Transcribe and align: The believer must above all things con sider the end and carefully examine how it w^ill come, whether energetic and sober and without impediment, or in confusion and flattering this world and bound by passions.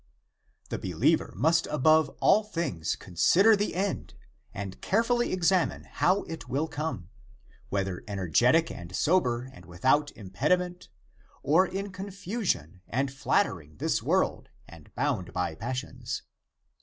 The 0.69 0.79
believer 0.79 1.31
must 1.37 1.67
above 1.67 2.09
all 2.21 2.41
things 2.43 2.95
con 2.95 3.15
sider 3.15 3.55
the 3.55 3.75
end 3.75 4.15
and 4.51 4.81
carefully 4.81 5.31
examine 5.31 5.83
how 5.83 6.23
it 6.23 6.39
w^ill 6.47 6.71
come, 6.71 7.09
whether 7.69 8.03
energetic 8.07 8.71
and 8.71 8.95
sober 8.95 9.43
and 9.53 9.65
without 9.67 10.09
impediment, 10.13 10.87
or 11.43 11.67
in 11.67 11.91
confusion 11.91 12.81
and 12.87 13.13
flattering 13.13 13.75
this 13.77 14.01
world 14.01 14.49
and 14.67 14.91
bound 14.95 15.33
by 15.33 15.53
passions. 15.53 16.23